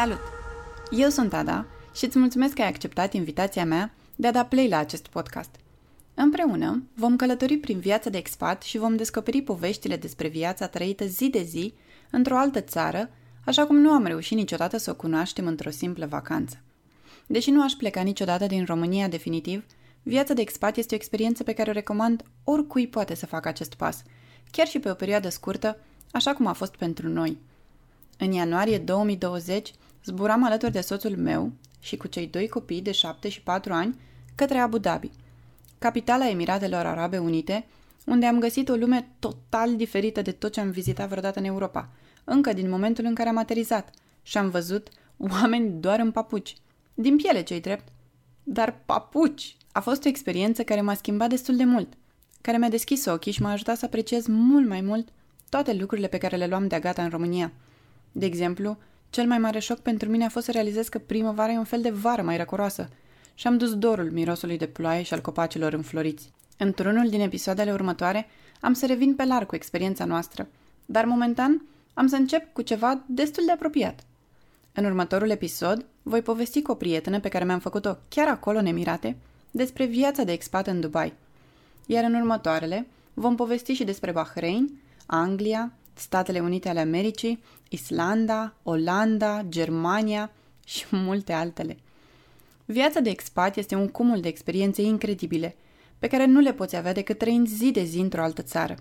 [0.00, 0.20] Salut!
[0.90, 4.68] Eu sunt Ada și îți mulțumesc că ai acceptat invitația mea de a da play
[4.68, 5.50] la acest podcast.
[6.14, 11.28] Împreună vom călători prin viața de expat și vom descoperi poveștile despre viața trăită zi
[11.28, 11.74] de zi
[12.10, 13.10] într-o altă țară,
[13.44, 16.56] așa cum nu am reușit niciodată să o cunoaștem într-o simplă vacanță.
[17.26, 19.64] Deși nu aș pleca niciodată din România definitiv,
[20.02, 23.74] viața de expat este o experiență pe care o recomand oricui poate să facă acest
[23.74, 24.02] pas,
[24.50, 25.78] chiar și pe o perioadă scurtă,
[26.12, 27.38] așa cum a fost pentru noi.
[28.18, 29.70] În ianuarie 2020
[30.04, 33.98] zburam alături de soțul meu și cu cei doi copii de 7 și 4 ani
[34.34, 35.10] către Abu Dhabi,
[35.78, 37.66] capitala Emiratelor Arabe Unite,
[38.06, 41.88] unde am găsit o lume total diferită de tot ce am vizitat vreodată în Europa,
[42.24, 43.90] încă din momentul în care am aterizat
[44.22, 46.56] și am văzut oameni doar în papuci.
[46.94, 47.88] Din piele, cei drept.
[48.42, 49.56] Dar papuci!
[49.72, 51.92] A fost o experiență care m-a schimbat destul de mult,
[52.40, 55.08] care mi-a deschis ochii și m-a ajutat să apreciez mult mai mult
[55.48, 57.52] toate lucrurile pe care le luam de gata în România.
[58.12, 58.78] De exemplu,
[59.10, 61.80] cel mai mare șoc pentru mine a fost să realizez că primăvara e un fel
[61.80, 62.88] de vară mai răcoroasă
[63.34, 66.30] și am dus dorul mirosului de ploaie și al copacilor înfloriți.
[66.56, 68.28] Într-unul din episoadele următoare
[68.60, 70.48] am să revin pe larg cu experiența noastră,
[70.86, 71.62] dar momentan
[71.94, 74.04] am să încep cu ceva destul de apropiat.
[74.72, 78.66] În următorul episod voi povesti cu o prietenă pe care mi-am făcut-o chiar acolo în
[78.66, 79.16] Emirate
[79.50, 81.12] despre viața de expat în Dubai.
[81.86, 89.42] Iar în următoarele vom povesti și despre Bahrain, Anglia, Statele Unite ale Americii, Islanda, Olanda,
[89.48, 90.32] Germania
[90.64, 91.76] și multe altele.
[92.64, 95.56] Viața de expat este un cumul de experiențe incredibile,
[95.98, 98.74] pe care nu le poți avea decât trăind zi de zi într-o altă țară.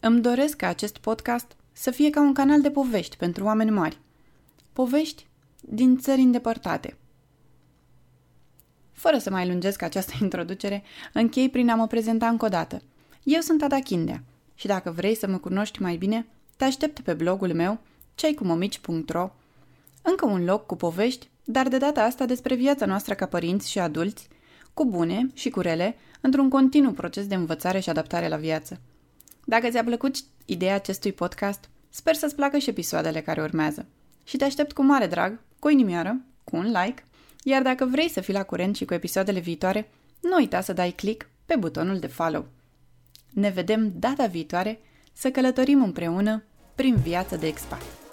[0.00, 4.00] Îmi doresc ca acest podcast să fie ca un canal de povești pentru oameni mari.
[4.72, 5.26] Povești
[5.60, 6.96] din țări îndepărtate.
[8.92, 12.82] Fără să mai lungesc această introducere, închei prin a mă prezenta încă o dată.
[13.22, 14.22] Eu sunt Ada Chindea
[14.56, 17.78] și dacă vrei să mă cunoști mai bine, te aștept pe blogul meu
[18.14, 19.30] ceicumomici.ro
[20.02, 23.78] Încă un loc cu povești, dar de data asta despre viața noastră ca părinți și
[23.78, 24.28] adulți,
[24.74, 28.80] cu bune și cu rele, într-un continuu proces de învățare și adaptare la viață.
[29.44, 33.86] Dacă ți-a plăcut ideea acestui podcast, sper să-ți placă și episoadele care urmează.
[34.24, 37.04] Și te aștept cu mare drag, cu o inimioară, cu un like,
[37.42, 39.90] iar dacă vrei să fii la curent și cu episoadele viitoare,
[40.20, 42.46] nu uita să dai click pe butonul de follow.
[43.36, 44.78] Ne vedem data viitoare
[45.12, 48.05] să călătorim împreună prin viața de expat.